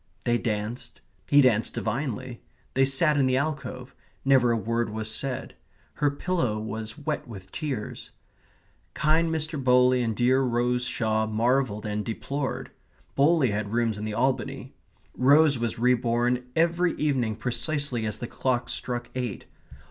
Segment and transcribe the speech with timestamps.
[0.25, 0.99] They danced.
[1.29, 2.41] He danced divinely.
[2.73, 3.93] They sat in the alcove;
[4.25, 5.53] never a word was said.
[5.93, 8.09] Her pillow was wet with tears.
[8.95, 9.63] Kind Mr.
[9.63, 12.71] Bowley and dear Rose Shaw marvelled and deplored.
[13.13, 14.73] Bowley had rooms in the Albany.
[15.15, 19.45] Rose was re born every evening precisely as the clock struck eight.